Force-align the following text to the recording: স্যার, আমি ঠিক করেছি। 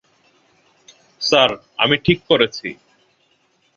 স্যার, 1.21 1.49
আমি 1.77 1.95
ঠিক 1.97 2.19
করেছি। 2.27 2.67